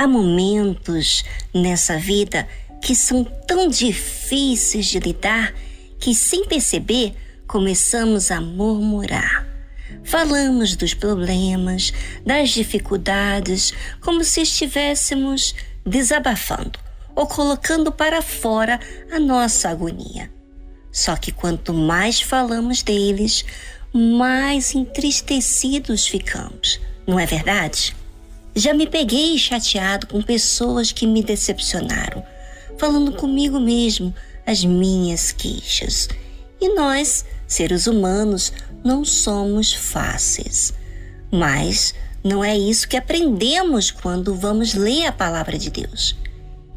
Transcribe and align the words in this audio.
Há 0.00 0.06
momentos 0.06 1.22
nessa 1.52 1.98
vida 1.98 2.48
que 2.80 2.94
são 2.94 3.22
tão 3.22 3.68
difíceis 3.68 4.86
de 4.86 4.98
lidar 4.98 5.52
que, 5.98 6.14
sem 6.14 6.46
perceber, 6.46 7.14
começamos 7.46 8.30
a 8.30 8.40
murmurar. 8.40 9.46
Falamos 10.02 10.74
dos 10.74 10.94
problemas, 10.94 11.92
das 12.24 12.48
dificuldades, 12.48 13.74
como 14.00 14.24
se 14.24 14.40
estivéssemos 14.40 15.54
desabafando 15.84 16.78
ou 17.14 17.26
colocando 17.26 17.92
para 17.92 18.22
fora 18.22 18.80
a 19.12 19.20
nossa 19.20 19.68
agonia. 19.68 20.32
Só 20.90 21.14
que 21.14 21.30
quanto 21.30 21.74
mais 21.74 22.22
falamos 22.22 22.82
deles, 22.82 23.44
mais 23.92 24.74
entristecidos 24.74 26.06
ficamos, 26.06 26.80
não 27.06 27.20
é 27.20 27.26
verdade? 27.26 27.99
Já 28.60 28.74
me 28.74 28.86
peguei 28.86 29.38
chateado 29.38 30.06
com 30.06 30.20
pessoas 30.20 30.92
que 30.92 31.06
me 31.06 31.22
decepcionaram, 31.22 32.22
falando 32.76 33.12
comigo 33.12 33.58
mesmo 33.58 34.14
as 34.46 34.62
minhas 34.62 35.32
queixas. 35.32 36.10
E 36.60 36.74
nós, 36.74 37.24
seres 37.46 37.86
humanos, 37.86 38.52
não 38.84 39.02
somos 39.02 39.72
fáceis. 39.72 40.74
Mas 41.32 41.94
não 42.22 42.44
é 42.44 42.54
isso 42.54 42.86
que 42.86 42.98
aprendemos 42.98 43.90
quando 43.90 44.34
vamos 44.34 44.74
ler 44.74 45.06
a 45.06 45.12
palavra 45.12 45.56
de 45.56 45.70
Deus. 45.70 46.14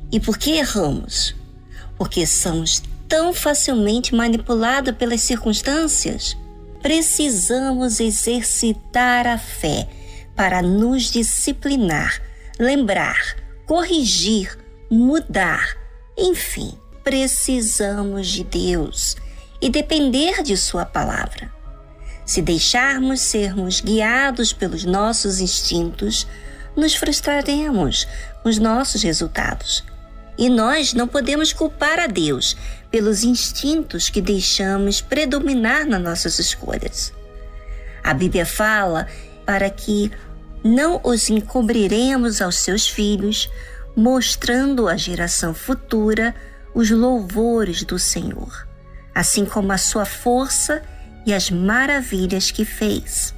E 0.10 0.22
por 0.22 0.38
que 0.38 0.52
erramos? 0.52 1.36
Porque 1.98 2.26
somos 2.26 2.82
tão 3.10 3.34
facilmente 3.34 4.16
manipulados 4.16 4.96
pelas 4.96 5.20
circunstâncias? 5.20 6.38
Precisamos 6.82 8.00
exercitar 8.00 9.28
a 9.28 9.38
fé 9.38 9.86
para 10.36 10.62
nos 10.62 11.12
disciplinar, 11.12 12.22
lembrar, 12.60 13.38
corrigir, 13.66 14.58
mudar, 14.90 15.78
enfim, 16.18 16.78
precisamos 17.04 18.28
de 18.28 18.44
Deus 18.44 19.16
e 19.62 19.70
depender 19.70 20.44
de 20.44 20.58
Sua 20.58 20.86
palavra. 20.86 21.52
Se 22.26 22.42
deixarmos 22.42 23.20
sermos 23.20 23.82
guiados 23.82 24.54
pelos 24.54 24.86
nossos 24.86 25.40
instintos, 25.40 26.26
nos 26.76 26.96
frustraremos 26.96 28.08
com 28.42 28.50
os 28.50 28.58
nossos 28.58 29.04
resultados. 29.04 29.84
E 30.38 30.50
nós 30.50 30.94
não 30.94 31.08
podemos 31.08 31.54
culpar 31.54 32.00
a 32.00 32.08
Deus 32.08 32.58
pelos 32.90 33.24
instintos 33.24 34.10
que 34.10 34.22
deixamos 34.22 35.02
predominar 35.02 35.86
nas 35.86 36.02
nossas 36.02 36.40
escolhas. 36.40 37.14
A 38.04 38.14
Bíblia 38.14 38.46
fala 38.46 39.08
para 39.46 39.70
que 39.70 40.12
não 40.64 41.02
os 41.04 41.30
encobriremos 41.30 42.42
aos 42.42 42.56
seus 42.56 42.88
filhos, 42.88 43.50
mostrando 43.96 44.88
à 44.88 44.96
geração 44.96 45.54
futura 45.54 46.34
os 46.74 46.90
louvores 46.90 47.84
do 47.84 48.00
Senhor, 48.00 48.68
assim 49.14 49.46
como 49.46 49.72
a 49.72 49.78
sua 49.78 50.06
força 50.06 50.82
e 51.26 51.34
as 51.34 51.50
maravilhas 51.50 52.50
que 52.50 52.66
fez. 52.66 53.34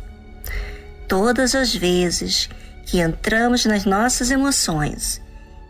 Todas 1.07 1.53
as 1.55 1.73
vezes 1.73 2.49
que 2.85 2.99
entramos 2.99 3.65
nas 3.65 3.85
nossas 3.85 4.31
emoções 4.31 5.21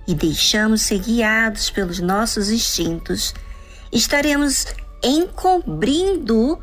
e 0.08 0.14
deixamos 0.14 0.82
ser 0.82 1.00
guiados 1.00 1.70
pelos 1.70 2.00
nossos 2.00 2.50
instintos, 2.50 3.34
estaremos 3.92 4.68
encobrindo 5.02 6.62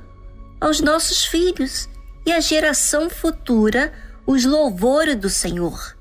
aos 0.61 0.81
nossos 0.81 1.25
filhos 1.25 1.89
e 2.25 2.33
à 2.33 2.41
geração 2.41 3.11
futura 3.11 3.93
os 4.27 4.44
louvores 4.44 5.16
do 5.16 5.28
Senhor, 5.28 5.97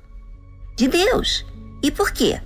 de 0.76 0.88
Deus. 0.88 1.44
E 1.82 1.90
por 1.90 2.12
quê? 2.12 2.40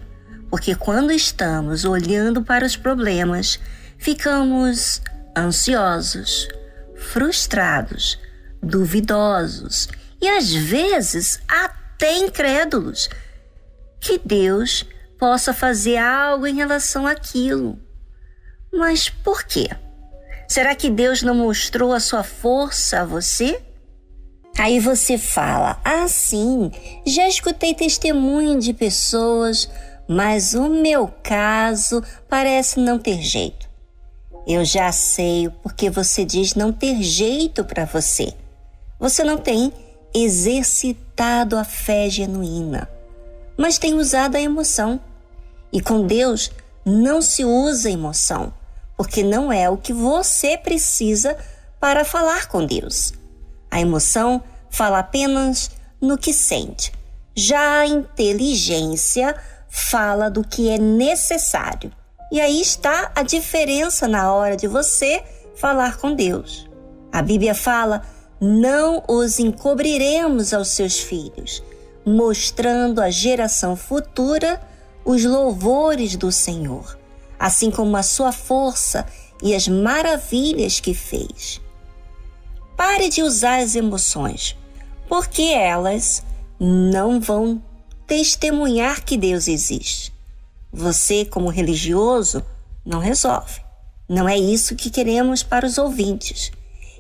Porque 0.51 0.75
quando 0.75 1.13
estamos 1.13 1.85
olhando 1.85 2.43
para 2.43 2.65
os 2.65 2.77
problemas, 2.77 3.61
ficamos 3.99 5.03
ansiosos, 5.37 6.49
frustrados, 6.97 8.19
duvidosos 8.63 9.89
e 10.21 10.29
às 10.29 10.53
vezes 10.53 11.41
até 11.47 12.17
incrédulos 12.17 13.09
que 14.01 14.19
Deus 14.19 14.87
possa 15.19 15.53
fazer 15.53 15.99
algo 15.99 16.47
em 16.47 16.55
relação 16.55 17.07
àquilo. 17.07 17.79
Mas 18.73 19.09
por 19.09 19.45
quê? 19.45 19.69
Será 20.49 20.75
que 20.75 20.89
Deus 20.89 21.23
não 21.23 21.35
mostrou 21.35 21.93
a 21.93 22.01
sua 22.01 22.23
força 22.23 23.01
a 23.01 23.05
você? 23.05 23.61
Aí 24.59 24.81
você 24.81 25.19
fala: 25.19 25.79
Ah, 25.85 26.09
sim, 26.09 26.71
já 27.05 27.29
escutei 27.29 27.75
testemunho 27.75 28.59
de 28.59 28.73
pessoas, 28.73 29.69
mas 30.09 30.55
o 30.55 30.69
meu 30.69 31.09
caso 31.23 32.03
parece 32.29 32.81
não 32.81 32.99
ter 32.99 33.21
jeito. 33.21 33.69
Eu 34.47 34.65
já 34.65 34.91
sei 34.93 35.51
porque 35.63 35.91
você 35.91 36.25
diz 36.25 36.55
não 36.55 36.73
ter 36.73 37.03
jeito 37.03 37.65
para 37.65 37.85
você. 37.85 38.33
Você 38.99 39.25
não 39.25 39.37
tem 39.37 39.73
exercitado 40.15 41.59
a 41.59 41.65
fé 41.65 42.09
genuína, 42.09 42.89
mas 43.59 43.77
tem 43.77 43.95
usado 43.95 44.37
a 44.37 44.41
emoção. 44.41 44.99
E 45.71 45.81
com 45.81 46.07
Deus 46.07 46.51
não 46.85 47.21
se 47.21 47.45
usa 47.45 47.91
emoção, 47.91 48.55
porque 48.97 49.23
não 49.23 49.53
é 49.53 49.69
o 49.69 49.77
que 49.77 49.93
você 49.93 50.57
precisa 50.57 51.37
para 51.79 52.05
falar 52.05 52.47
com 52.47 52.65
Deus. 52.65 53.13
A 53.71 53.81
emoção 53.81 54.43
fala 54.71 54.99
apenas 54.99 55.71
no 56.01 56.19
que 56.19 56.33
sente. 56.33 56.93
Já 57.35 57.81
a 57.81 57.87
inteligência 57.87 59.37
fala 59.69 60.31
do 60.31 60.43
que 60.43 60.71
é 60.71 60.79
necessário. 60.79 61.93
E 62.33 62.41
aí 62.41 62.61
está 62.61 63.13
a 63.15 63.23
diferença 63.23 64.09
na 64.09 64.33
hora 64.33 64.57
de 64.57 64.67
você 64.67 65.23
falar 65.55 65.99
com 65.99 66.15
Deus. 66.15 66.69
A 67.13 67.23
Bíblia 67.23 67.55
fala: 67.55 68.03
não 68.41 69.03
os 69.09 69.39
encobriremos 69.39 70.53
aos 70.53 70.69
seus 70.69 70.99
filhos, 70.99 71.63
mostrando 72.05 73.01
à 73.01 73.11
geração 73.11 73.77
futura 73.77 74.61
os 75.05 75.25
louvores 75.25 76.17
do 76.17 76.33
Senhor, 76.33 76.99
assim 77.39 77.71
como 77.71 77.97
a 77.97 78.03
sua 78.03 78.33
força 78.33 79.07
e 79.43 79.55
as 79.55 79.69
maravilhas 79.69 80.81
que 80.81 80.93
fez. 80.93 81.61
Pare 82.77 83.09
de 83.09 83.23
usar 83.23 83.61
as 83.61 83.75
emoções, 83.75 84.57
porque 85.09 85.43
elas 85.43 86.23
não 86.61 87.21
vão 87.21 87.63
testemunhar 88.07 89.03
que 89.05 89.17
Deus 89.17 89.49
existe. 89.49 90.13
Você, 90.73 91.25
como 91.25 91.49
religioso, 91.49 92.45
não 92.85 92.99
resolve. 92.99 93.61
Não 94.09 94.29
é 94.29 94.37
isso 94.37 94.77
que 94.77 94.91
queremos 94.91 95.43
para 95.43 95.67
os 95.67 95.79
ouvintes. 95.79 96.53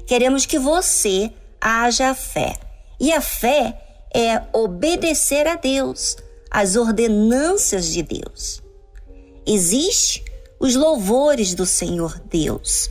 Queremos 0.07 0.47
que 0.47 0.59
você 0.59 1.31
haja 1.61 2.15
fé. 2.15 2.59
E 2.99 3.13
a 3.13 3.21
fé 3.21 4.07
é 4.15 4.43
obedecer 4.53 5.47
a 5.47 5.57
Deus, 5.57 6.17
às 6.51 6.75
ordenanças 6.75 7.93
de 7.93 8.03
Deus. 8.03 8.63
Existe 9.47 10.25
os 10.59 10.75
louvores 10.75 11.55
do 11.55 11.67
Senhor 11.67 12.19
Deus. 12.31 12.89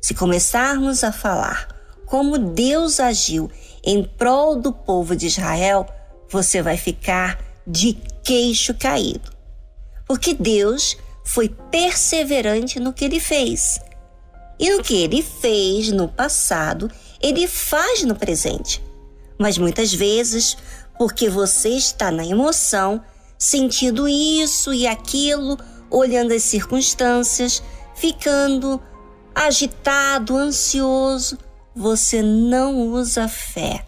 Se 0.00 0.14
começarmos 0.14 1.04
a 1.04 1.12
falar 1.12 1.73
como 2.06 2.38
Deus 2.38 3.00
agiu 3.00 3.50
em 3.82 4.04
prol 4.04 4.56
do 4.56 4.72
povo 4.72 5.14
de 5.14 5.26
Israel, 5.26 5.86
você 6.28 6.62
vai 6.62 6.76
ficar 6.76 7.38
de 7.66 7.96
queixo 8.22 8.74
caído 8.74 9.34
porque 10.06 10.34
Deus 10.34 10.96
foi 11.24 11.48
perseverante 11.48 12.78
no 12.78 12.92
que 12.92 13.04
ele 13.04 13.20
fez. 13.20 13.80
E 14.58 14.70
no 14.70 14.82
que 14.82 14.94
ele 15.02 15.22
fez 15.22 15.90
no 15.90 16.08
passado, 16.08 16.90
ele 17.20 17.48
faz 17.48 18.04
no 18.04 18.14
presente. 18.14 18.82
Mas 19.38 19.58
muitas 19.58 19.92
vezes, 19.92 20.56
porque 20.98 21.28
você 21.28 21.70
está 21.70 22.10
na 22.10 22.24
emoção, 22.24 23.02
sentindo 23.36 24.06
isso 24.06 24.72
e 24.72 24.86
aquilo, 24.86 25.58
olhando 25.90 26.32
as 26.32 26.42
circunstâncias, 26.44 27.62
ficando 27.96 28.80
agitado, 29.34 30.36
ansioso, 30.36 31.36
você 31.74 32.22
não 32.22 32.88
usa 32.92 33.26
fé. 33.26 33.84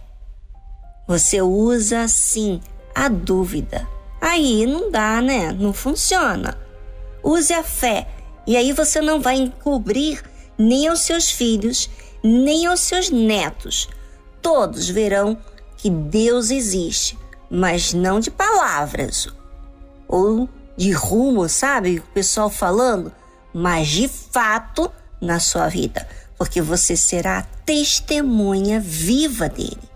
Você 1.07 1.41
usa 1.41 2.09
sim 2.09 2.61
a 2.93 3.09
dúvida. 3.09 3.87
Aí 4.21 4.67
não 4.67 4.91
dá, 4.91 5.23
né? 5.23 5.53
Não 5.53 5.73
funciona. 5.73 6.59
Use 7.23 7.53
a 7.53 7.63
fé 7.63 8.09
e 8.47 8.57
aí 8.57 8.73
você 8.73 9.01
não 9.01 9.21
vai 9.21 9.37
encobrir 9.37 10.23
nem 10.59 10.89
aos 10.89 11.01
seus 11.01 11.31
filhos, 11.31 11.89
nem 12.23 12.67
aos 12.67 12.81
seus 12.81 13.09
netos. 13.09 13.89
Todos 14.43 14.89
verão 14.89 15.39
que 15.77 15.89
Deus 15.89 16.51
existe, 16.51 17.17
mas 17.49 17.93
não 17.93 18.19
de 18.19 18.31
palavras 18.31 19.29
ou 20.09 20.49
de 20.77 20.91
rumo, 20.91 21.49
sabe? 21.49 21.99
O 21.99 22.03
pessoal 22.15 22.51
falando, 22.51 23.13
mas 23.55 23.89
de 23.89 24.09
fato 24.09 24.91
na 25.21 25.39
sua 25.39 25.69
vida, 25.69 26.07
porque 26.37 26.61
você 26.61 26.97
será 26.97 27.47
testemunha 27.67 28.79
viva 28.79 29.49
dele. 29.49 29.96